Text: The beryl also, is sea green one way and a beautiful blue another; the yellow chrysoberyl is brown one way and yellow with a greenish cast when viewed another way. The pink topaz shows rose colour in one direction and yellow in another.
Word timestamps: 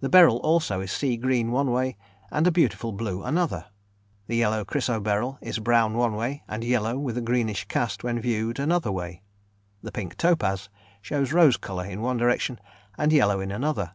The 0.00 0.08
beryl 0.08 0.38
also, 0.38 0.80
is 0.80 0.90
sea 0.90 1.18
green 1.18 1.50
one 1.52 1.70
way 1.70 1.98
and 2.32 2.46
a 2.46 2.50
beautiful 2.50 2.92
blue 2.92 3.22
another; 3.22 3.66
the 4.26 4.36
yellow 4.36 4.64
chrysoberyl 4.64 5.36
is 5.42 5.58
brown 5.58 5.98
one 5.98 6.14
way 6.16 6.42
and 6.48 6.64
yellow 6.64 6.96
with 6.98 7.18
a 7.18 7.20
greenish 7.20 7.66
cast 7.66 8.02
when 8.02 8.18
viewed 8.18 8.58
another 8.58 8.90
way. 8.90 9.20
The 9.82 9.92
pink 9.92 10.16
topaz 10.16 10.70
shows 11.02 11.34
rose 11.34 11.58
colour 11.58 11.84
in 11.84 12.00
one 12.00 12.16
direction 12.16 12.58
and 12.96 13.12
yellow 13.12 13.40
in 13.40 13.52
another. 13.52 13.92